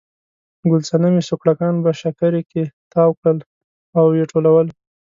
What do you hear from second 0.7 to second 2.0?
صنمې سوکړکان په